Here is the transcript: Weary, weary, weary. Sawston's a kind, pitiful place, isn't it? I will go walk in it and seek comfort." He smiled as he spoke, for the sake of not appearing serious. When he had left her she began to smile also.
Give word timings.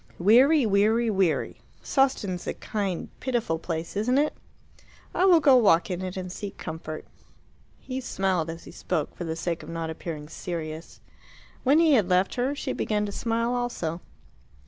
Weary, 0.17 0.65
weary, 0.65 1.11
weary. 1.11 1.61
Sawston's 1.83 2.47
a 2.47 2.55
kind, 2.55 3.09
pitiful 3.19 3.59
place, 3.59 3.95
isn't 3.95 4.17
it? 4.17 4.33
I 5.13 5.25
will 5.25 5.39
go 5.39 5.55
walk 5.55 5.91
in 5.91 6.01
it 6.01 6.17
and 6.17 6.31
seek 6.31 6.57
comfort." 6.57 7.05
He 7.77 8.01
smiled 8.01 8.49
as 8.49 8.63
he 8.63 8.71
spoke, 8.71 9.15
for 9.15 9.25
the 9.25 9.35
sake 9.35 9.61
of 9.61 9.69
not 9.69 9.91
appearing 9.91 10.27
serious. 10.27 11.01
When 11.63 11.77
he 11.77 11.93
had 11.93 12.09
left 12.09 12.33
her 12.33 12.55
she 12.55 12.73
began 12.73 13.05
to 13.05 13.11
smile 13.11 13.53
also. 13.53 14.01